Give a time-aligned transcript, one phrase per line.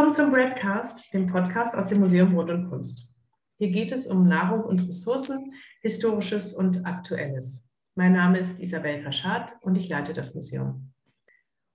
[0.00, 3.14] Willkommen zum Breadcast, dem Podcast aus dem Museum Brot und Kunst.
[3.58, 7.68] Hier geht es um Nahrung und Ressourcen, Historisches und Aktuelles.
[7.96, 10.94] Mein Name ist Isabel Graschat und ich leite das Museum.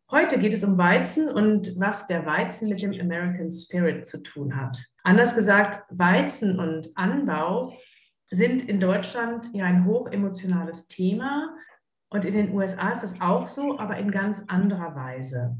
[0.10, 4.60] Heute geht es um Weizen und was der Weizen mit dem American Spirit zu tun
[4.60, 4.84] hat.
[5.04, 7.78] Anders gesagt, Weizen und Anbau
[8.32, 11.56] sind in Deutschland ja ein hochemotionales Thema
[12.10, 15.56] und in den USA ist das auch so, aber in ganz anderer Weise.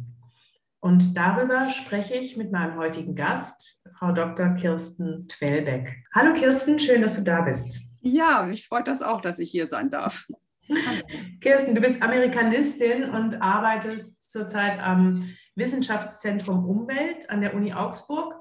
[0.86, 4.50] Und darüber spreche ich mit meinem heutigen Gast, Frau Dr.
[4.50, 6.06] Kirsten Twellbeck.
[6.14, 7.80] Hallo Kirsten, schön, dass du da bist.
[8.02, 10.28] Ja, mich freut das auch, dass ich hier sein darf.
[11.42, 18.36] Kirsten, du bist Amerikanistin und arbeitest zurzeit am Wissenschaftszentrum Umwelt an der Uni Augsburg,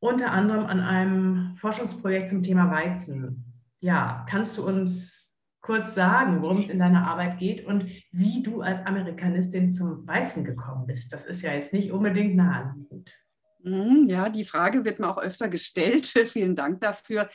[0.00, 3.44] unter anderem an einem Forschungsprojekt zum Thema Weizen.
[3.82, 5.23] Ja, kannst du uns
[5.64, 10.44] kurz sagen, worum es in deiner Arbeit geht und wie du als Amerikanistin zum Weizen
[10.44, 11.10] gekommen bist.
[11.10, 13.18] Das ist ja jetzt nicht unbedingt naheliegend.
[13.62, 16.04] Mhm, ja, die Frage wird mir auch öfter gestellt.
[16.26, 17.30] Vielen Dank dafür.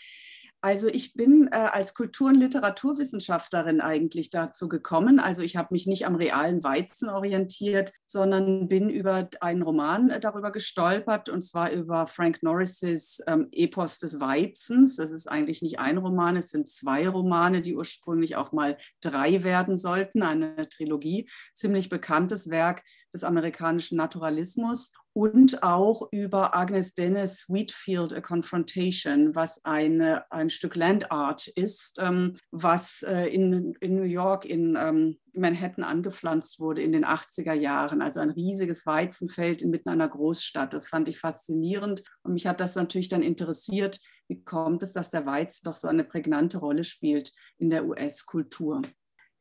[0.61, 5.19] Also ich bin äh, als Kultur- und Literaturwissenschaftlerin eigentlich dazu gekommen.
[5.21, 10.19] Also ich habe mich nicht am realen Weizen orientiert, sondern bin über einen Roman äh,
[10.19, 14.97] darüber gestolpert, und zwar über Frank Norrises ähm, Epos des Weizens.
[14.97, 19.43] Das ist eigentlich nicht ein Roman, es sind zwei Romane, die ursprünglich auch mal drei
[19.45, 27.45] werden sollten, eine Trilogie, ziemlich bekanntes Werk des amerikanischen Naturalismus und auch über Agnes Dennis
[27.49, 34.03] Wheatfield A Confrontation, was eine, ein Stück Landart ist, ähm, was äh, in, in New
[34.03, 38.01] York, in ähm, Manhattan angepflanzt wurde in den 80er Jahren.
[38.01, 40.73] Also ein riesiges Weizenfeld inmitten einer Großstadt.
[40.73, 43.99] Das fand ich faszinierend und mich hat das natürlich dann interessiert.
[44.27, 48.83] Wie kommt es, dass der Weizen doch so eine prägnante Rolle spielt in der US-Kultur?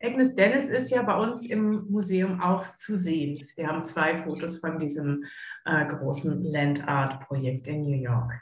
[0.01, 3.39] Agnes Dennis ist ja bei uns im Museum auch zu sehen.
[3.57, 5.25] Wir haben zwei Fotos von diesem
[5.65, 8.33] äh, großen Land Art Projekt in New York.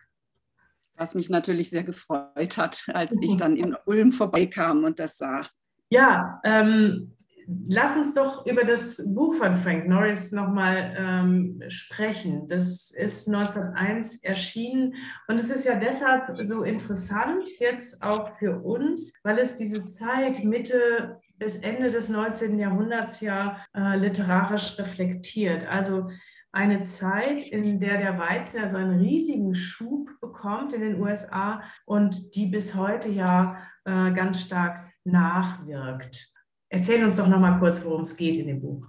[0.97, 5.47] Was mich natürlich sehr gefreut hat, als ich dann in Ulm vorbeikam und das sah.
[5.89, 7.16] Ja, ähm,
[7.47, 12.49] lass uns doch über das Buch von Frank Norris nochmal ähm, sprechen.
[12.49, 14.95] Das ist 1901 erschienen
[15.29, 20.45] und es ist ja deshalb so interessant jetzt auch für uns, weil es diese Zeit
[20.45, 22.59] Mitte bis Ende des 19.
[22.59, 25.67] Jahrhunderts ja äh, literarisch reflektiert.
[25.67, 26.09] Also
[26.53, 31.63] eine Zeit, in der der Weizen ja so einen riesigen Schub bekommt in den USA
[31.85, 36.36] und die bis heute ja äh, ganz stark nachwirkt.
[36.69, 38.87] Erzähl uns doch noch mal kurz, worum es geht in dem Buch.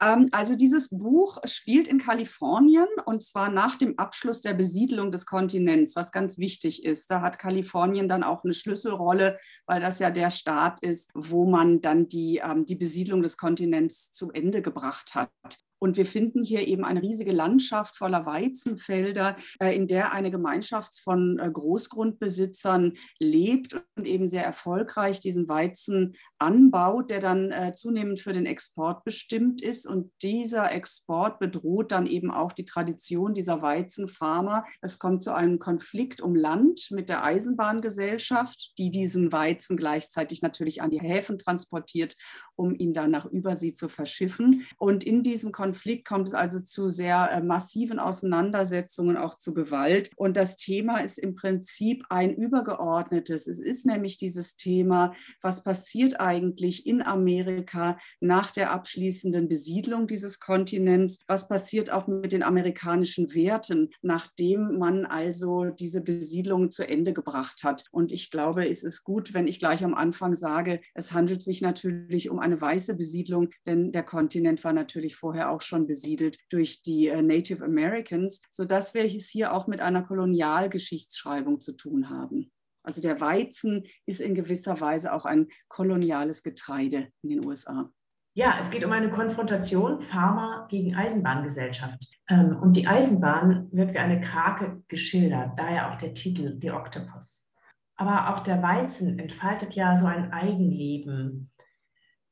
[0.00, 5.24] Ähm, also dieses Buch spielt in Kalifornien und zwar nach dem Abschluss der Besiedlung des
[5.26, 7.10] Kontinents, was ganz wichtig ist.
[7.10, 11.80] Da hat Kalifornien dann auch eine Schlüsselrolle, weil das ja der Staat ist, wo man
[11.80, 15.30] dann die, ähm, die Besiedlung des Kontinents zu Ende gebracht hat.
[15.78, 20.98] Und wir finden hier eben eine riesige Landschaft voller Weizenfelder, äh, in der eine Gemeinschaft
[21.00, 28.20] von äh, Großgrundbesitzern lebt und eben sehr erfolgreich diesen Weizen anbaut, der dann äh, zunehmend
[28.20, 29.86] für den Export bestimmt ist.
[29.86, 34.64] Und dieser Export bedroht dann eben auch die Tradition dieser Weizenfarmer.
[34.80, 40.80] Es kommt zu einem Konflikt um Land mit der Eisenbahngesellschaft, die diesen Weizen gleichzeitig natürlich
[40.80, 42.16] an die Häfen transportiert,
[42.54, 44.66] um ihn dann nach Übersee zu verschiffen.
[44.78, 49.52] Und in diesem Konflikt Konflikt kommt es also zu sehr äh, massiven Auseinandersetzungen, auch zu
[49.52, 50.12] Gewalt.
[50.14, 53.48] Und das Thema ist im Prinzip ein übergeordnetes.
[53.48, 55.12] Es ist nämlich dieses Thema,
[55.42, 61.18] was passiert eigentlich in Amerika nach der abschließenden Besiedlung dieses Kontinents?
[61.26, 67.64] Was passiert auch mit den amerikanischen Werten, nachdem man also diese Besiedlung zu Ende gebracht
[67.64, 67.86] hat?
[67.90, 71.60] Und ich glaube, es ist gut, wenn ich gleich am Anfang sage, es handelt sich
[71.60, 76.38] natürlich um eine weiße Besiedlung, denn der Kontinent war natürlich vorher auch auch schon besiedelt
[76.50, 82.10] durch die äh, Native Americans, sodass wir es hier auch mit einer Kolonialgeschichtsschreibung zu tun
[82.10, 82.52] haben.
[82.82, 87.90] Also der Weizen ist in gewisser Weise auch ein koloniales Getreide in den USA.
[88.34, 91.98] Ja, es geht um eine Konfrontation Pharma gegen Eisenbahngesellschaft.
[92.28, 97.48] Ähm, und die Eisenbahn wird wie eine Krake geschildert, daher auch der Titel The Octopus.
[97.96, 101.50] Aber auch der Weizen entfaltet ja so ein Eigenleben.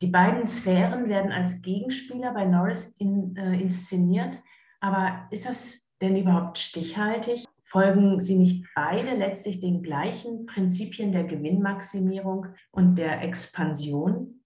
[0.04, 4.38] Die beiden Sphären werden als Gegenspieler bei Norris in, äh, inszeniert.
[4.78, 7.46] Aber ist das denn überhaupt stichhaltig?
[7.62, 14.43] Folgen sie nicht beide letztlich den gleichen Prinzipien der Gewinnmaximierung und der Expansion?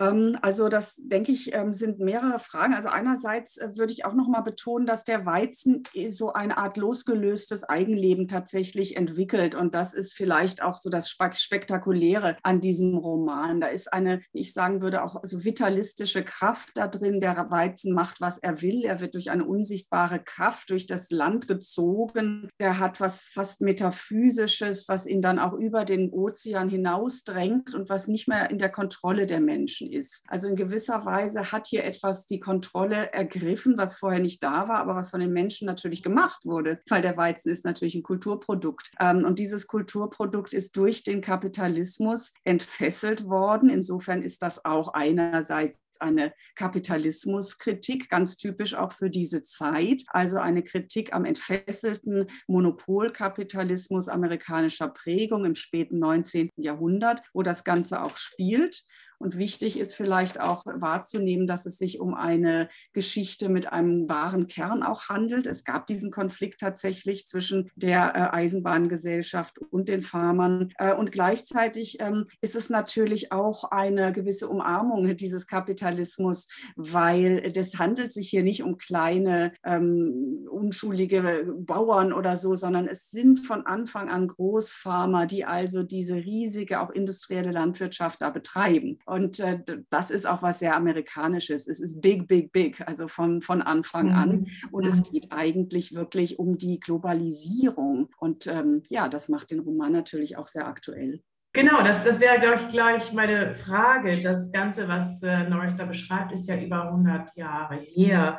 [0.00, 2.74] Ähm, also das, denke ich, ähm, sind mehrere Fragen.
[2.74, 6.56] Also einerseits äh, würde ich auch noch mal betonen, dass der Weizen äh, so eine
[6.56, 9.54] Art losgelöstes Eigenleben tatsächlich entwickelt.
[9.54, 13.60] Und das ist vielleicht auch so das Spektakuläre an diesem Roman.
[13.60, 17.20] Da ist eine, ich sagen würde, auch so vitalistische Kraft da drin.
[17.20, 18.84] Der Weizen macht, was er will.
[18.84, 22.48] Er wird durch eine unsichtbare Kraft durch das Land gezogen.
[22.58, 28.08] Er hat was fast Metaphysisches, was ihn dann auch über den Ozean hinausdrängt und was
[28.08, 30.24] nicht mehr in der Kontrolle der Menschen ist.
[30.28, 34.78] Also in gewisser Weise hat hier etwas die Kontrolle ergriffen, was vorher nicht da war,
[34.78, 38.92] aber was von den Menschen natürlich gemacht wurde, weil der Weizen ist natürlich ein Kulturprodukt.
[39.00, 43.68] Ähm, und dieses Kulturprodukt ist durch den Kapitalismus entfesselt worden.
[43.70, 50.62] Insofern ist das auch einerseits eine Kapitalismuskritik, ganz typisch auch für diese Zeit, also eine
[50.62, 56.50] Kritik am entfesselten Monopolkapitalismus amerikanischer Prägung im späten 19.
[56.56, 58.84] Jahrhundert, wo das Ganze auch spielt.
[59.20, 64.46] Und wichtig ist vielleicht auch wahrzunehmen, dass es sich um eine Geschichte mit einem wahren
[64.46, 65.46] Kern auch handelt.
[65.46, 70.72] Es gab diesen Konflikt tatsächlich zwischen der äh, Eisenbahngesellschaft und den Farmern.
[70.78, 77.78] Äh, und gleichzeitig ähm, ist es natürlich auch eine gewisse Umarmung dieses Kapitalismus, weil es
[77.78, 83.66] handelt sich hier nicht um kleine, ähm, unschulige Bauern oder so, sondern es sind von
[83.66, 88.98] Anfang an Großfarmer, die also diese riesige, auch industrielle Landwirtschaft da betreiben.
[89.10, 89.58] Und äh,
[89.90, 91.66] das ist auch was sehr Amerikanisches.
[91.66, 94.46] Es ist big, big, big, also von, von Anfang an.
[94.70, 94.88] Und mhm.
[94.88, 98.10] es geht eigentlich wirklich um die Globalisierung.
[98.18, 101.22] Und ähm, ja, das macht den Roman natürlich auch sehr aktuell.
[101.52, 104.20] Genau, das, das wäre, glaube ich, gleich meine Frage.
[104.20, 108.38] Das Ganze, was äh, Norris da beschreibt, ist ja über 100 Jahre her.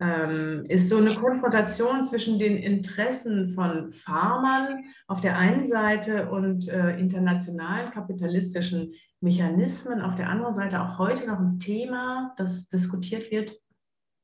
[0.00, 6.68] Ähm, ist so eine Konfrontation zwischen den Interessen von Farmern auf der einen Seite und
[6.68, 13.30] äh, internationalen kapitalistischen Mechanismen auf der anderen Seite auch heute noch ein Thema, das diskutiert
[13.30, 13.60] wird?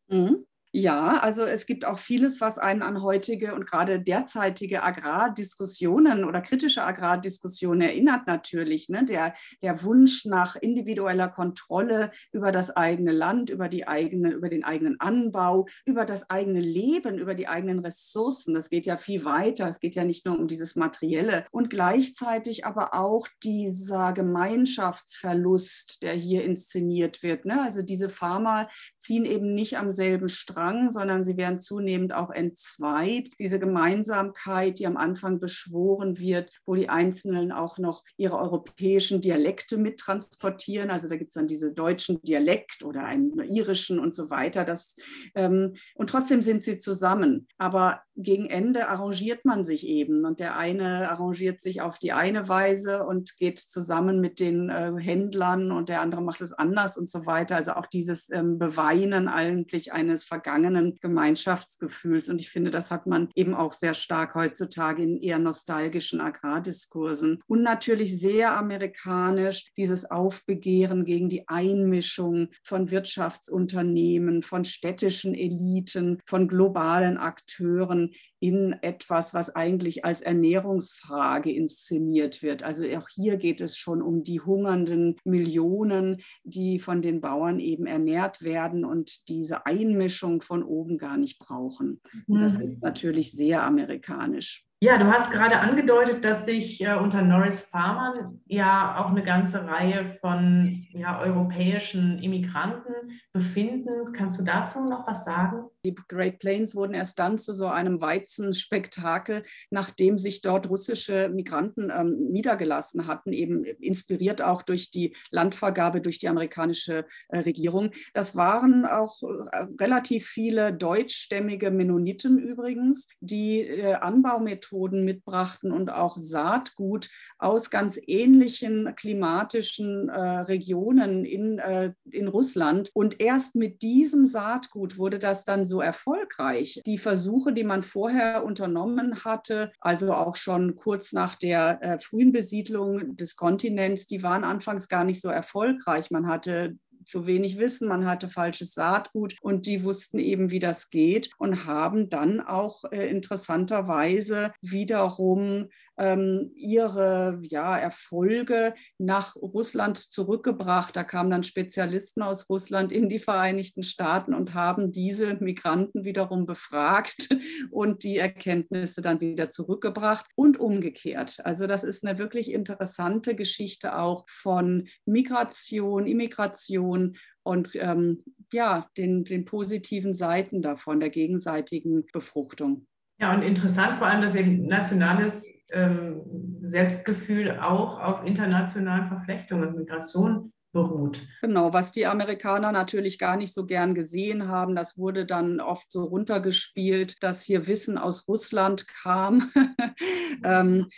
[0.09, 0.47] Mhm.
[0.77, 6.41] Ja, also es gibt auch vieles, was einen an heutige und gerade derzeitige Agrardiskussionen oder
[6.41, 8.89] kritische Agrardiskussionen erinnert natürlich.
[8.89, 9.05] Ne?
[9.05, 14.65] Der, der Wunsch nach individueller Kontrolle über das eigene Land, über, die eigene, über den
[14.65, 18.53] eigenen Anbau, über das eigene Leben, über die eigenen Ressourcen.
[18.53, 19.69] Das geht ja viel weiter.
[19.69, 21.45] Es geht ja nicht nur um dieses Materielle.
[21.53, 27.45] Und gleichzeitig aber auch dieser Gemeinschaftsverlust, der hier inszeniert wird.
[27.45, 27.63] Ne?
[27.63, 28.69] Also diese Farmer
[28.99, 33.29] ziehen eben nicht am selben Strang Strang, sondern sie werden zunehmend auch entzweit.
[33.39, 39.77] Diese Gemeinsamkeit, die am Anfang beschworen wird, wo die Einzelnen auch noch ihre europäischen Dialekte
[39.77, 40.91] mittransportieren.
[40.91, 44.65] Also da gibt es dann diese deutschen Dialekt oder einen irischen und so weiter.
[44.65, 44.97] Das,
[45.35, 47.47] ähm, und trotzdem sind sie zusammen.
[47.59, 50.25] Aber gegen Ende arrangiert man sich eben.
[50.25, 54.93] Und der eine arrangiert sich auf die eine Weise und geht zusammen mit den äh,
[54.99, 57.57] Händlern und der andere macht es anders und so weiter.
[57.57, 62.29] Also auch dieses ähm, Beweinen eigentlich eines vergangenen vergangenen Gemeinschaftsgefühls.
[62.29, 67.43] Und ich finde, das hat man eben auch sehr stark heutzutage in eher nostalgischen Agrardiskursen.
[67.47, 76.47] Und natürlich sehr amerikanisch dieses Aufbegehren gegen die Einmischung von Wirtschaftsunternehmen, von städtischen Eliten, von
[76.47, 78.13] globalen Akteuren
[78.45, 82.63] in etwas, was eigentlich als Ernährungsfrage inszeniert wird.
[82.63, 87.87] Also auch hier geht es schon um die hungernden Millionen, die von den Bauern eben
[87.87, 92.01] ernährt werden und diese Einmischung von oben gar nicht brauchen.
[92.27, 92.79] Das ist mhm.
[92.81, 94.65] natürlich sehr amerikanisch.
[94.85, 99.67] Ja, du hast gerade angedeutet, dass sich äh, unter Norris Farmern ja auch eine ganze
[99.67, 102.93] Reihe von ja, europäischen Immigranten
[103.33, 104.13] befinden.
[104.13, 105.71] Kannst du dazu noch was sagen?
[105.87, 111.91] Die Great Plains wurden erst dann zu so einem Weizenspektakel, nachdem sich dort russische Migranten
[111.91, 117.91] ähm, niedergelassen hatten, eben inspiriert auch durch die Landvergabe durch die amerikanische äh, Regierung.
[118.13, 125.91] Das waren auch äh, relativ viele deutschstämmige Mennoniten übrigens, die äh, Anbaumethoden Methoden mitbrachten und
[125.91, 132.91] auch Saatgut aus ganz ähnlichen klimatischen äh, Regionen in, äh, in Russland.
[132.95, 136.81] Und erst mit diesem Saatgut wurde das dann so erfolgreich.
[136.85, 142.33] Die Versuche, die man vorher unternommen hatte, also auch schon kurz nach der äh, frühen
[142.33, 146.11] Besiedlung des Kontinents, die waren anfangs gar nicht so erfolgreich.
[146.11, 150.91] Man hatte zu wenig Wissen, man hatte falsches Saatgut und die wussten eben, wie das
[150.91, 160.97] geht und haben dann auch äh, interessanterweise wiederum ähm, ihre ja, Erfolge nach Russland zurückgebracht.
[160.97, 166.47] Da kamen dann Spezialisten aus Russland in die Vereinigten Staaten und haben diese Migranten wiederum
[166.47, 167.29] befragt
[167.71, 171.39] und die Erkenntnisse dann wieder zurückgebracht und umgekehrt.
[171.45, 179.25] Also das ist eine wirklich interessante Geschichte auch von Migration, Immigration und ähm, ja, den,
[179.25, 182.87] den positiven Seiten davon, der gegenseitigen Befruchtung.
[183.19, 186.23] Ja, und interessant vor allem, dass eben nationales ähm,
[186.63, 191.23] Selbstgefühl auch auf internationalen Verflechtungen und Migration beruht.
[191.41, 195.91] Genau, was die Amerikaner natürlich gar nicht so gern gesehen haben, das wurde dann oft
[195.91, 199.51] so runtergespielt, dass hier Wissen aus Russland kam.
[200.45, 200.89] ähm,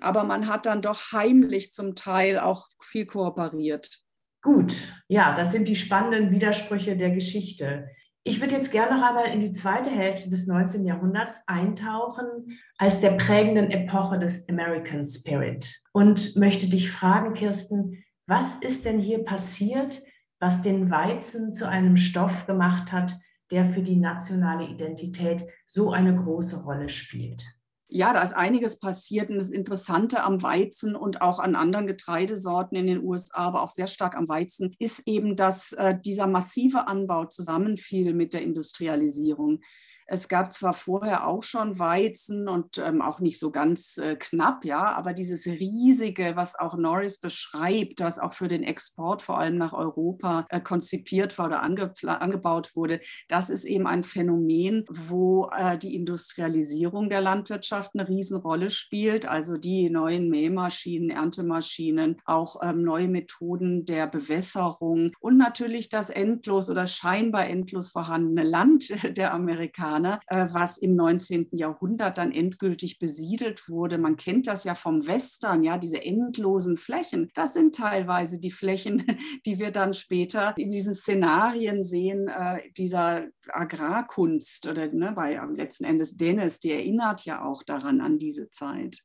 [0.00, 3.98] aber man hat dann doch heimlich zum Teil auch viel kooperiert.
[4.40, 4.74] Gut,
[5.08, 7.88] ja, das sind die spannenden Widersprüche der Geschichte.
[8.24, 10.84] Ich würde jetzt gerne noch einmal in die zweite Hälfte des 19.
[10.84, 15.82] Jahrhunderts eintauchen, als der prägenden Epoche des American Spirit.
[15.92, 20.02] Und möchte dich fragen, Kirsten, was ist denn hier passiert,
[20.38, 23.18] was den Weizen zu einem Stoff gemacht hat,
[23.50, 27.44] der für die nationale Identität so eine große Rolle spielt?
[27.94, 29.28] Ja, da ist einiges passiert.
[29.28, 33.70] Und das Interessante am Weizen und auch an anderen Getreidesorten in den USA, aber auch
[33.70, 39.60] sehr stark am Weizen, ist eben, dass äh, dieser massive Anbau zusammenfiel mit der Industrialisierung.
[40.06, 44.64] Es gab zwar vorher auch schon Weizen und ähm, auch nicht so ganz äh, knapp,
[44.64, 49.56] ja, aber dieses riesige, was auch Norris beschreibt, was auch für den Export vor allem
[49.56, 55.50] nach Europa äh, konzipiert war oder ange angebaut wurde, das ist eben ein Phänomen, wo
[55.56, 59.26] äh, die Industrialisierung der Landwirtschaft eine Riesenrolle spielt.
[59.26, 66.70] Also die neuen Mähmaschinen, Erntemaschinen, auch ähm, neue Methoden der Bewässerung und natürlich das endlos
[66.70, 71.48] oder scheinbar endlos vorhandene Land der Amerikaner Amerikaner, äh, was im 19.
[71.52, 73.98] Jahrhundert dann endgültig besiedelt wurde.
[73.98, 77.30] Man kennt das ja vom Western, ja, diese endlosen Flächen.
[77.34, 79.04] Das sind teilweise die Flächen,
[79.46, 85.84] die wir dann später in diesen Szenarien sehen, äh, dieser Agrarkunst oder ne, bei letzten
[85.84, 88.98] Endes Dennis, die erinnert ja auch daran an diese Zeit.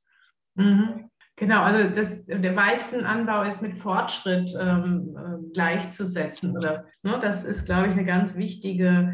[0.55, 1.09] Mhm.
[1.39, 6.57] Genau, also das, der Weizenanbau ist mit Fortschritt ähm, äh, gleichzusetzen.
[6.57, 9.13] Oder, ne, das ist, glaube ich, eine ganz wichtige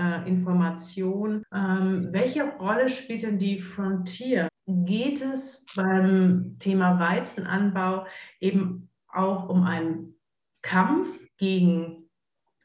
[0.00, 1.44] äh, Information.
[1.52, 4.48] Ähm, welche Rolle spielt denn die Frontier?
[4.66, 8.06] Geht es beim Thema Weizenanbau
[8.40, 10.14] eben auch um einen
[10.62, 11.99] Kampf gegen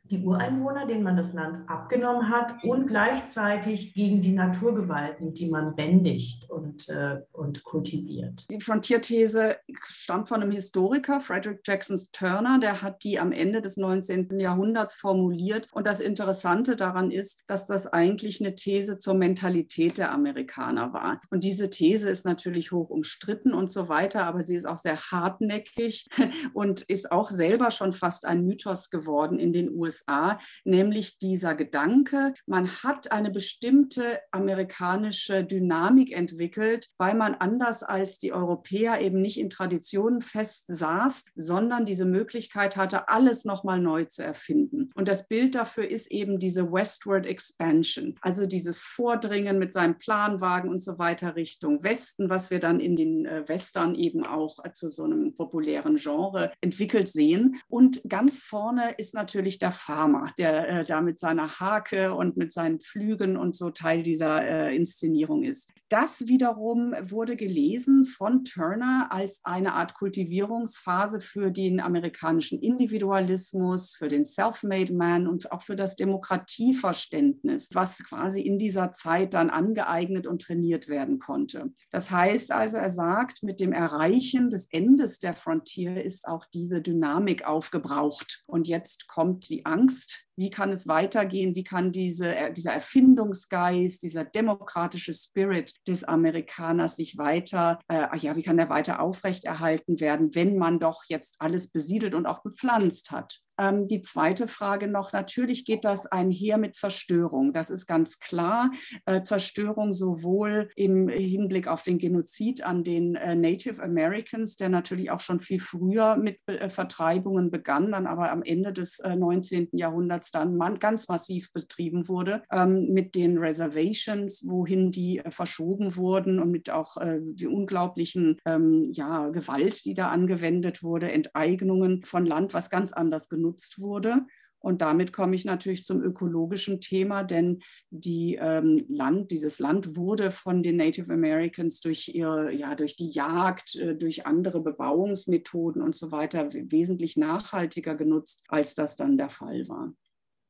[0.09, 5.75] die Ureinwohner, denen man das Land abgenommen hat, und gleichzeitig gegen die Naturgewalten, die man
[5.75, 8.45] bändigt und, äh, und kultiviert.
[8.49, 13.77] Die Frontierthese stammt von einem Historiker, Frederick Jackson Turner, der hat die am Ende des
[13.77, 14.39] 19.
[14.39, 15.67] Jahrhunderts formuliert.
[15.71, 21.21] Und das Interessante daran ist, dass das eigentlich eine These zur Mentalität der Amerikaner war.
[21.29, 24.97] Und diese These ist natürlich hoch umstritten und so weiter, aber sie ist auch sehr
[24.97, 26.07] hartnäckig
[26.53, 29.94] und ist auch selber schon fast ein Mythos geworden in den USA.
[29.95, 38.17] USA, nämlich dieser Gedanke, man hat eine bestimmte amerikanische Dynamik entwickelt, weil man anders als
[38.17, 44.05] die Europäer eben nicht in Traditionen fest saß, sondern diese Möglichkeit hatte, alles nochmal neu
[44.05, 44.91] zu erfinden.
[44.95, 50.69] Und das Bild dafür ist eben diese Westward Expansion, also dieses Vordringen mit seinem Planwagen
[50.69, 54.89] und so weiter Richtung Westen, was wir dann in den äh, Western eben auch zu
[54.89, 57.61] so einem populären Genre entwickelt sehen.
[57.67, 62.53] Und ganz vorne ist natürlich der Farmer, der äh, da mit seiner Hake und mit
[62.53, 65.69] seinen Pflügen und so Teil dieser äh, Inszenierung ist.
[65.89, 74.07] Das wiederum wurde gelesen von Turner als eine Art Kultivierungsphase für den amerikanischen Individualismus, für
[74.07, 80.25] den Self-Made Man und auch für das Demokratieverständnis, was quasi in dieser Zeit dann angeeignet
[80.25, 81.71] und trainiert werden konnte.
[81.91, 86.81] Das heißt also, er sagt, mit dem Erreichen des Endes der Frontier ist auch diese
[86.81, 88.43] Dynamik aufgebraucht.
[88.47, 94.03] Und jetzt kommt die Angst, wie kann es weitergehen, wie kann diese, äh, dieser Erfindungsgeist,
[94.03, 100.35] dieser demokratische Spirit des Amerikaners sich weiter, äh, ja, wie kann er weiter aufrechterhalten werden,
[100.35, 103.41] wenn man doch jetzt alles besiedelt und auch bepflanzt hat.
[103.57, 107.53] Ähm, die zweite Frage noch, natürlich geht das einher mit Zerstörung.
[107.53, 108.71] Das ist ganz klar.
[109.05, 115.11] Äh, Zerstörung sowohl im Hinblick auf den Genozid an den äh, Native Americans, der natürlich
[115.11, 119.63] auch schon viel früher mit äh, Vertreibungen begann, dann aber am Ende des 19.
[119.63, 119.77] Äh,
[120.25, 126.39] Jahrhunderts dann ganz massiv betrieben wurde, ähm, mit den Reservations, wohin die äh, verschoben wurden
[126.39, 132.25] und mit auch äh, die unglaublichen ähm, ja, Gewalt, die da angewendet wurde, Enteignungen von
[132.25, 134.25] Land, was ganz anders genutzt genutzt wurde.
[134.65, 137.59] Und damit komme ich natürlich zum ökologischen Thema, denn
[137.91, 143.09] die, ähm, Land, dieses Land wurde von den Native Americans durch, ihre, ja, durch die
[143.09, 149.29] Jagd, äh, durch andere Bebauungsmethoden und so weiter wesentlich nachhaltiger genutzt, als das dann der
[149.29, 149.93] Fall war.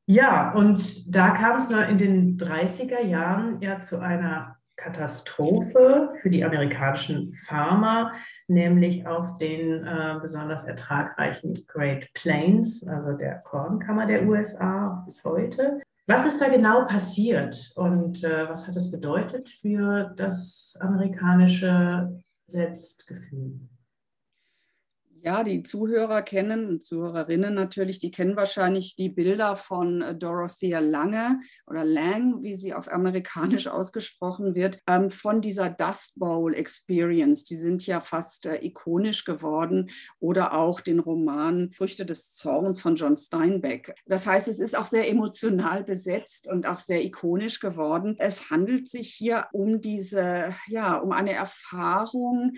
[0.08, 6.44] Ja, und da kam es in den 30er Jahren ja zu einer Katastrophe für die
[6.44, 8.12] amerikanischen Farmer,
[8.46, 15.80] nämlich auf den äh, besonders ertragreichen Great Plains, also der Kornkammer der USA bis heute.
[16.06, 23.58] Was ist da genau passiert und äh, was hat es bedeutet für das amerikanische Selbstgefühl?
[25.22, 31.40] Ja, die Zuhörer kennen Zuhörerinnen natürlich, die kennen wahrscheinlich die Bilder von äh, Dorothea Lange
[31.66, 37.44] oder Lang, wie sie auf amerikanisch ausgesprochen wird, ähm, von dieser Dust Bowl Experience.
[37.44, 42.96] Die sind ja fast äh, ikonisch geworden oder auch den Roman Früchte des Zorns von
[42.96, 43.94] John Steinbeck.
[44.06, 48.16] Das heißt, es ist auch sehr emotional besetzt und auch sehr ikonisch geworden.
[48.18, 52.52] Es handelt sich hier um diese, ja, um eine Erfahrung,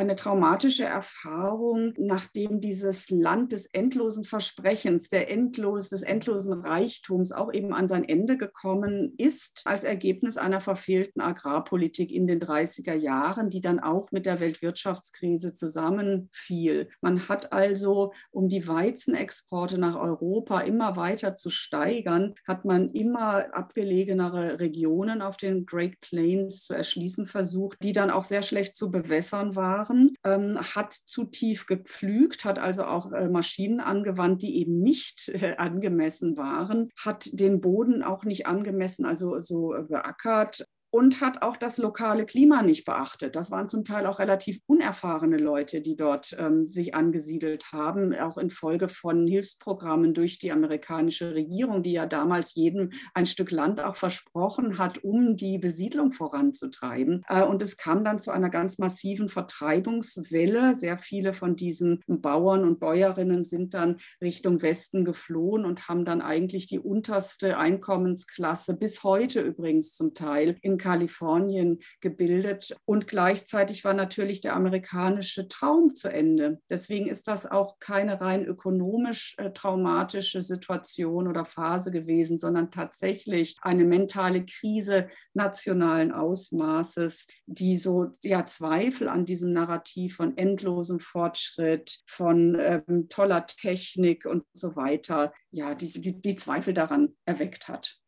[0.00, 7.52] eine traumatische Erfahrung, nachdem dieses Land des endlosen Versprechens, der endlos, des endlosen Reichtums auch
[7.52, 13.50] eben an sein Ende gekommen ist, als Ergebnis einer verfehlten Agrarpolitik in den 30er Jahren,
[13.50, 16.88] die dann auch mit der Weltwirtschaftskrise zusammenfiel.
[17.02, 23.54] Man hat also, um die Weizenexporte nach Europa immer weiter zu steigern, hat man immer
[23.54, 28.90] abgelegenere Regionen auf den Great Plains zu erschließen versucht, die dann auch sehr schlecht zu
[28.90, 34.58] bewässern waren Jahren, ähm, hat zu tief gepflügt, hat also auch äh, Maschinen angewandt, die
[34.58, 40.66] eben nicht äh, angemessen waren, hat den Boden auch nicht angemessen, also so äh, beackert
[40.90, 43.36] und hat auch das lokale Klima nicht beachtet.
[43.36, 48.36] Das waren zum Teil auch relativ unerfahrene Leute, die dort ähm, sich angesiedelt haben, auch
[48.38, 53.94] infolge von Hilfsprogrammen durch die amerikanische Regierung, die ja damals jedem ein Stück Land auch
[53.94, 57.24] versprochen hat, um die Besiedlung voranzutreiben.
[57.28, 60.74] Äh, und es kam dann zu einer ganz massiven Vertreibungswelle.
[60.74, 66.20] Sehr viele von diesen Bauern und Bäuerinnen sind dann Richtung Westen geflohen und haben dann
[66.20, 72.74] eigentlich die unterste Einkommensklasse bis heute übrigens zum Teil in Kalifornien gebildet.
[72.84, 76.60] Und gleichzeitig war natürlich der amerikanische Traum zu Ende.
[76.68, 83.56] Deswegen ist das auch keine rein ökonomisch äh, traumatische Situation oder Phase gewesen, sondern tatsächlich
[83.62, 92.00] eine mentale Krise nationalen Ausmaßes, die so ja, Zweifel an diesem Narrativ von endlosem Fortschritt,
[92.06, 97.99] von ähm, toller Technik und so weiter, ja, die, die, die Zweifel daran erweckt hat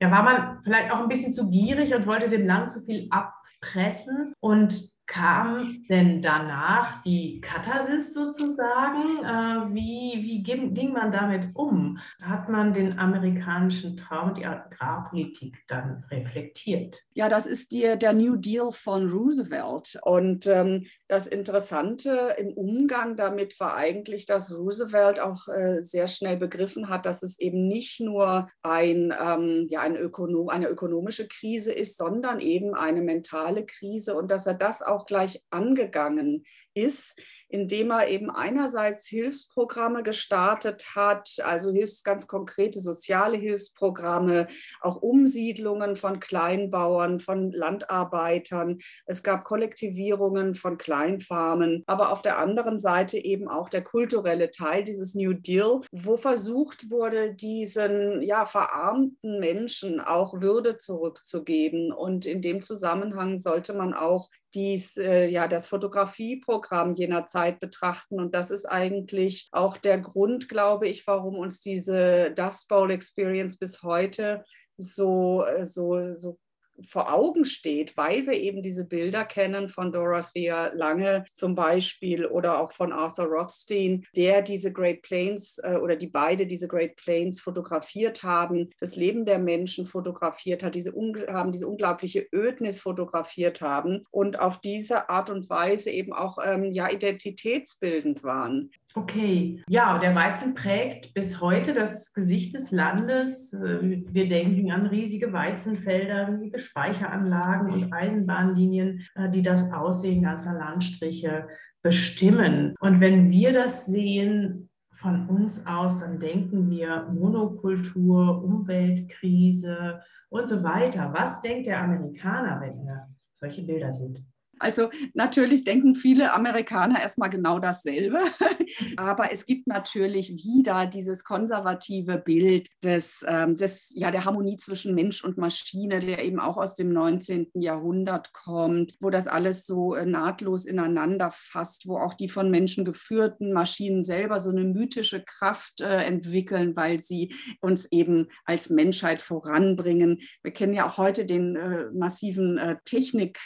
[0.00, 3.08] ja, war man vielleicht auch ein bisschen zu gierig und wollte dem Land zu viel
[3.10, 4.32] abpressen.
[4.40, 9.18] Und kam denn danach die Katharsis sozusagen?
[9.24, 11.98] Äh, wie wie ging, ging man damit um?
[12.22, 17.02] Hat man den amerikanischen Traum, die Agrarpolitik dann reflektiert?
[17.12, 19.98] Ja, das ist die, der New Deal von Roosevelt.
[20.04, 26.36] Und ähm, das Interessante im Umgang damit war eigentlich, dass Roosevelt auch äh, sehr schnell
[26.36, 31.72] begriffen hat, dass es eben nicht nur ein, ähm, ja, ein Ökonom, eine ökonomische Krise
[31.72, 37.90] ist, sondern eben eine mentale Krise und dass er das auch gleich angegangen ist indem
[37.90, 44.46] er eben einerseits Hilfsprogramme gestartet hat, also Hilfs, ganz konkrete soziale Hilfsprogramme,
[44.80, 48.78] auch Umsiedlungen von Kleinbauern, von Landarbeitern.
[49.06, 54.84] Es gab Kollektivierungen von Kleinfarmen, aber auf der anderen Seite eben auch der kulturelle Teil
[54.84, 61.92] dieses New Deal, wo versucht wurde, diesen ja, verarmten Menschen auch Würde zurückzugeben.
[61.92, 68.18] Und in dem Zusammenhang sollte man auch dies, äh, ja, das Fotografieprogramm jener Zeit betrachten.
[68.18, 73.56] Und das ist eigentlich auch der Grund, glaube ich, warum uns diese Dust Bowl Experience
[73.58, 74.44] bis heute
[74.76, 76.38] so, äh, so, so
[76.86, 82.60] vor Augen steht, weil wir eben diese Bilder kennen von Dorothea Lange zum Beispiel oder
[82.60, 87.40] auch von Arthur Rothstein, der diese Great Plains äh, oder die beide diese Great Plains
[87.40, 90.92] fotografiert haben, das Leben der Menschen fotografiert hat, diese
[91.28, 96.72] haben diese unglaubliche Ödnis fotografiert haben und auf diese Art und Weise eben auch ähm,
[96.72, 98.70] ja identitätsbildend waren.
[98.94, 103.52] Okay, ja, der Weizen prägt bis heute das Gesicht des Landes.
[103.52, 110.54] Äh, wir denken an riesige Weizenfelder, riesige Speicheranlagen und Eisenbahnlinien, äh, die das Aussehen ganzer
[110.54, 111.46] Landstriche
[111.82, 112.74] bestimmen.
[112.80, 120.00] Und wenn wir das sehen von uns aus, dann denken wir Monokultur, Umweltkrise
[120.30, 121.12] und so weiter.
[121.12, 124.20] Was denkt der Amerikaner, wenn er solche Bilder sieht?
[124.60, 128.18] Also natürlich denken viele Amerikaner erstmal genau dasselbe,
[128.96, 134.94] aber es gibt natürlich wieder dieses konservative Bild des, ähm, des, ja, der Harmonie zwischen
[134.94, 137.48] Mensch und Maschine, der eben auch aus dem 19.
[137.54, 142.84] Jahrhundert kommt, wo das alles so äh, nahtlos ineinander fasst, wo auch die von Menschen
[142.84, 149.22] geführten Maschinen selber so eine mythische Kraft äh, entwickeln, weil sie uns eben als Menschheit
[149.22, 150.20] voranbringen.
[150.42, 153.38] Wir kennen ja auch heute den äh, massiven äh, Technik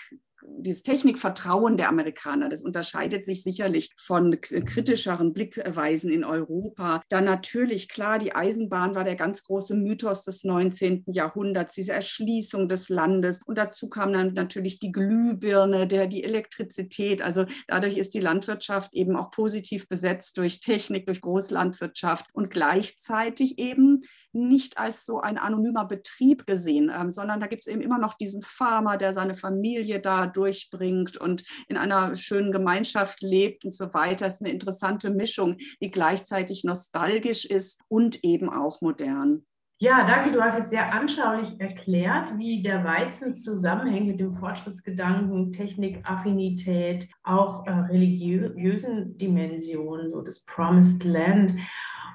[0.58, 7.02] dieses Technikvertrauen der Amerikaner, das unterscheidet sich sicherlich von kritischeren Blickweisen in Europa.
[7.08, 11.04] Dann natürlich, klar, die Eisenbahn war der ganz große Mythos des 19.
[11.06, 13.40] Jahrhunderts, diese Erschließung des Landes.
[13.44, 17.22] Und dazu kam dann natürlich die Glühbirne, der, die Elektrizität.
[17.22, 23.58] Also dadurch ist die Landwirtschaft eben auch positiv besetzt durch Technik, durch Großlandwirtschaft und gleichzeitig
[23.58, 24.02] eben
[24.34, 28.14] nicht als so ein anonymer Betrieb gesehen, ähm, sondern da gibt es eben immer noch
[28.14, 33.94] diesen Farmer, der seine Familie da durchbringt und in einer schönen Gemeinschaft lebt und so
[33.94, 34.26] weiter.
[34.26, 39.44] Das ist eine interessante Mischung, die gleichzeitig nostalgisch ist und eben auch modern.
[39.80, 40.30] Ja, danke.
[40.30, 47.08] Du hast jetzt sehr anschaulich erklärt, wie der Weizen zusammenhängt mit dem Fortschrittsgedanken, Technik, Affinität,
[47.24, 51.54] auch äh, religiösen Dimensionen, so das Promised Land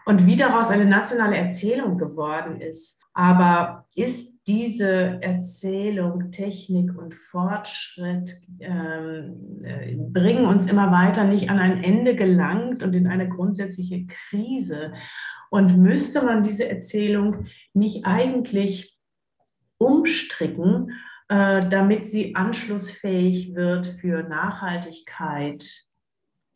[0.05, 2.99] und wie daraus eine nationale Erzählung geworden ist.
[3.13, 11.59] Aber ist diese Erzählung, Technik und Fortschritt ähm, äh, bringen uns immer weiter nicht an
[11.59, 14.93] ein Ende gelangt und in eine grundsätzliche Krise?
[15.49, 18.97] Und müsste man diese Erzählung nicht eigentlich
[19.79, 20.91] umstricken,
[21.27, 25.87] äh, damit sie anschlussfähig wird für Nachhaltigkeit,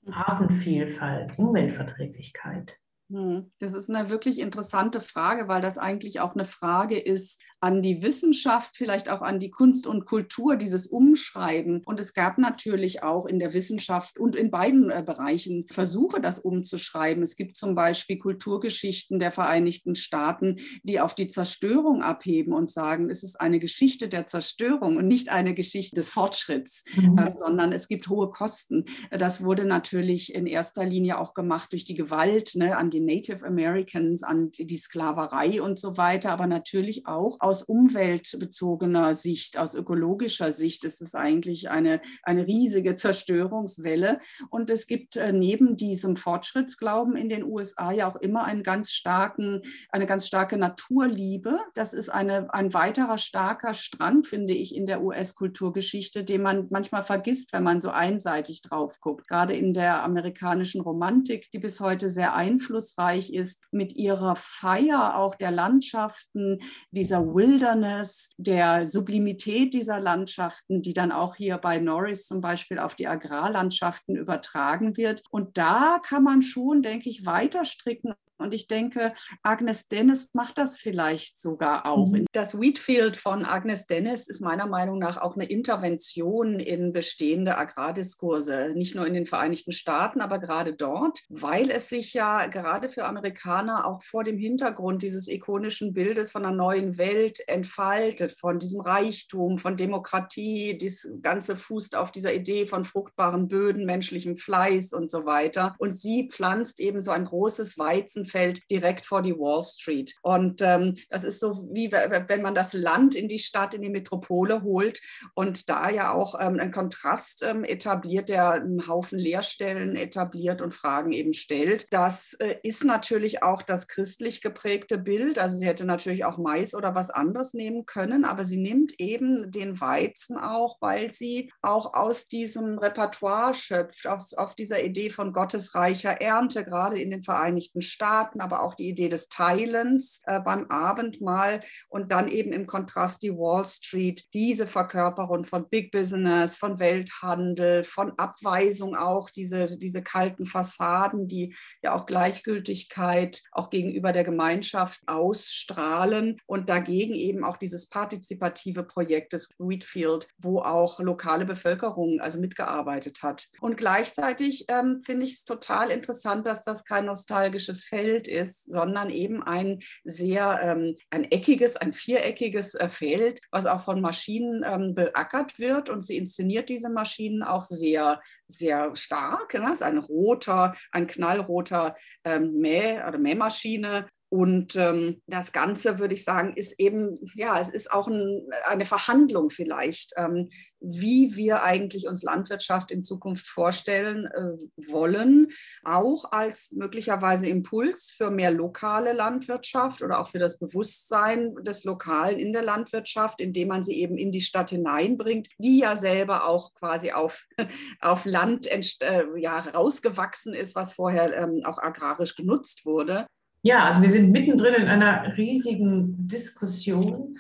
[0.10, 2.80] Artenvielfalt, Umweltverträglichkeit?
[3.10, 7.82] Hm, das ist eine wirklich interessante Frage, weil das eigentlich auch eine Frage ist an
[7.82, 11.82] die Wissenschaft, vielleicht auch an die Kunst und Kultur, dieses Umschreiben.
[11.86, 16.40] Und es gab natürlich auch in der Wissenschaft und in beiden äh, Bereichen Versuche, das
[16.40, 17.24] umzuschreiben.
[17.24, 23.10] Es gibt zum Beispiel Kulturgeschichten der Vereinigten Staaten, die auf die Zerstörung abheben und sagen,
[23.10, 27.18] es ist eine Geschichte der Zerstörung und nicht eine Geschichte des Fortschritts, mhm.
[27.18, 28.88] äh, sondern es gibt hohe Kosten.
[29.10, 33.46] Das wurde natürlich in erster Linie auch gemacht durch die Gewalt ne, an den Native
[33.46, 39.76] Americans, an die Sklaverei und so weiter, aber natürlich auch aus aus umweltbezogener Sicht, aus
[39.76, 44.20] ökologischer Sicht ist es eigentlich eine, eine riesige Zerstörungswelle.
[44.50, 48.92] Und es gibt äh, neben diesem Fortschrittsglauben in den USA ja auch immer einen ganz
[48.92, 51.60] starken, eine ganz starke Naturliebe.
[51.76, 57.04] Das ist eine, ein weiterer starker Strang, finde ich, in der US-Kulturgeschichte, den man manchmal
[57.04, 59.28] vergisst, wenn man so einseitig drauf guckt.
[59.28, 65.36] Gerade in der amerikanischen Romantik, die bis heute sehr einflussreich ist, mit ihrer Feier auch
[65.36, 66.58] der Landschaften,
[66.90, 72.96] dieser Wilderness, der Sublimität dieser Landschaften, die dann auch hier bei Norris zum Beispiel auf
[72.96, 75.24] die Agrarlandschaften übertragen wird.
[75.30, 80.58] Und da kann man schon, denke ich, weiter stricken und ich denke, Agnes Dennis macht
[80.58, 82.12] das vielleicht sogar auch.
[82.12, 82.26] Mhm.
[82.32, 88.74] Das Wheatfield von Agnes Dennis ist meiner Meinung nach auch eine Intervention in bestehende Agrardiskurse,
[88.76, 93.06] nicht nur in den Vereinigten Staaten, aber gerade dort, weil es sich ja gerade für
[93.06, 98.82] Amerikaner auch vor dem Hintergrund dieses ikonischen Bildes von einer neuen Welt entfaltet, von diesem
[98.82, 105.10] Reichtum, von Demokratie, das Ganze fußt auf dieser Idee von fruchtbaren Böden, menschlichem Fleiß und
[105.10, 105.76] so weiter.
[105.78, 110.16] Und sie pflanzt eben so ein großes Weizen fällt direkt vor die Wall Street.
[110.24, 113.92] Und ähm, das ist so, wie wenn man das Land in die Stadt, in die
[113.92, 115.02] Metropole holt
[115.36, 120.74] und da ja auch ähm, einen Kontrast ähm, etabliert, der einen Haufen Leerstellen etabliert und
[120.74, 121.86] Fragen eben stellt.
[121.94, 125.38] Das äh, ist natürlich auch das christlich geprägte Bild.
[125.38, 129.52] Also sie hätte natürlich auch Mais oder was anderes nehmen können, aber sie nimmt eben
[129.52, 135.34] den Weizen auch, weil sie auch aus diesem Repertoire schöpft, auf, auf dieser Idee von
[135.34, 140.40] gottesreicher Ernte, gerade in den Vereinigten Staaten Zutaten, aber auch die Idee des Teilens äh,
[140.40, 146.58] beim Abendmahl und dann eben im Kontrast die Wall Street, diese Verkörperung von Big Business,
[146.58, 154.12] von Welthandel, von Abweisung auch, diese, diese kalten Fassaden, die ja auch Gleichgültigkeit auch gegenüber
[154.12, 161.46] der Gemeinschaft ausstrahlen und dagegen eben auch dieses partizipative Projekt des Wheatfield, wo auch lokale
[161.46, 163.48] Bevölkerung also mitgearbeitet hat.
[163.60, 168.66] Und gleichzeitig ähm, finde ich es total interessant, dass das kein nostalgisches Feld Feld ist,
[168.66, 174.64] sondern eben ein sehr ähm, ein eckiges, ein viereckiges äh, Feld, was auch von Maschinen
[174.66, 175.90] ähm, beackert wird.
[175.90, 179.54] Und sie inszeniert diese Maschinen auch sehr, sehr stark.
[179.56, 179.62] Ne?
[179.62, 186.16] Das ist ein roter, ein knallroter ähm, Mäh- oder Mähmaschine Und ähm, das Ganze, würde
[186.16, 191.62] ich sagen, ist eben, ja, es ist auch ein, eine Verhandlung vielleicht, ähm, wie wir
[191.62, 195.50] eigentlich uns Landwirtschaft in Zukunft vorstellen äh, wollen,
[195.84, 202.40] auch als möglicherweise Impuls für mehr lokale Landwirtschaft oder auch für das Bewusstsein des Lokalen
[202.40, 206.74] in der Landwirtschaft, indem man sie eben in die Stadt hineinbringt, die ja selber auch
[206.74, 207.46] quasi auf,
[208.02, 213.28] auf Land äh, ja, rausgewachsen ist, was vorher ähm, auch agrarisch genutzt wurde.
[213.66, 217.40] Ja, also wir sind mittendrin in einer riesigen Diskussion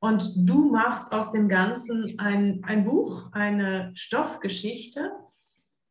[0.00, 5.12] und du machst aus dem Ganzen ein, ein Buch, eine Stoffgeschichte.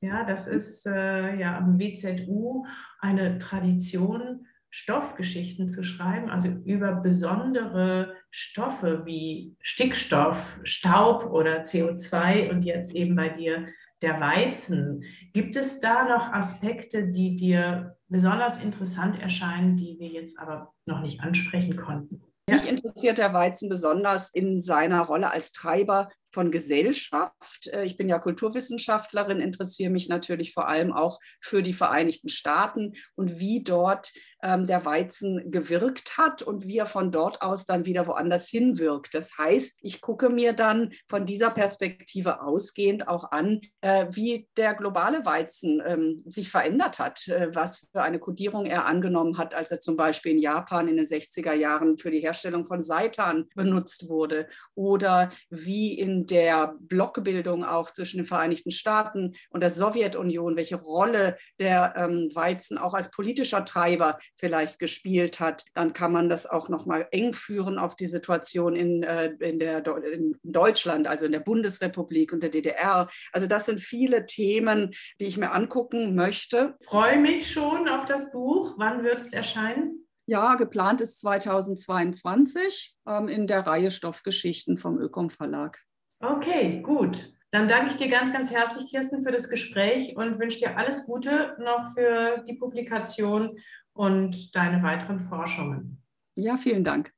[0.02, 2.68] Ja, das ist äh, ja am WZU
[3.00, 12.66] eine Tradition, Stoffgeschichten zu schreiben, also über besondere Stoffe wie Stickstoff, Staub oder CO2 und
[12.66, 13.68] jetzt eben bei dir
[14.06, 15.04] der Weizen.
[15.34, 21.02] Gibt es da noch Aspekte, die dir besonders interessant erscheinen, die wir jetzt aber noch
[21.02, 22.22] nicht ansprechen konnten?
[22.48, 27.68] Mich interessiert der Weizen besonders in seiner Rolle als Treiber von Gesellschaft.
[27.72, 32.94] Äh, ich bin ja Kulturwissenschaftlerin, interessiere mich natürlich vor allem auch für die Vereinigten Staaten
[33.16, 34.12] und wie dort
[34.46, 39.16] ähm, der Weizen gewirkt hat und wie er von dort aus dann wieder woanders hinwirkt.
[39.16, 44.76] Das heißt, ich gucke mir dann von dieser Perspektive ausgehend auch an, äh, wie der
[44.76, 49.72] globale Weizen ähm, sich verändert hat, äh, was für eine Kodierung er angenommen hat, als
[49.72, 54.08] er zum Beispiel in Japan in den 60er Jahren für die Herstellung von Seitan benutzt
[54.10, 60.76] wurde oder wie in der Blockbildung auch zwischen den Vereinigten Staaten und der Sowjetunion, welche
[60.76, 66.46] Rolle der ähm, Weizen auch als politischer Treiber vielleicht gespielt hat, dann kann man das
[66.46, 71.26] auch noch mal eng führen auf die Situation in, äh, in, der, in Deutschland, also
[71.26, 73.10] in der Bundesrepublik und der DDR.
[73.32, 76.76] Also das sind viele Themen, die ich mir angucken möchte.
[76.84, 78.76] Freue mich schon auf das Buch.
[78.78, 80.06] Wann wird es erscheinen?
[80.28, 85.80] Ja, geplant ist 2022 ähm, in der Reihe Stoffgeschichten vom Ökom Verlag.
[86.20, 87.35] Okay, gut.
[87.56, 91.06] Dann danke ich dir ganz, ganz herzlich, Kirsten, für das Gespräch und wünsche dir alles
[91.06, 93.58] Gute noch für die Publikation
[93.94, 96.04] und deine weiteren Forschungen.
[96.36, 97.14] Ja, vielen Dank.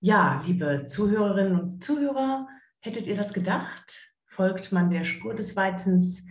[0.00, 4.14] Ja, liebe Zuhörerinnen und Zuhörer, hättet ihr das gedacht?
[4.24, 6.24] Folgt man der Spur des Weizens,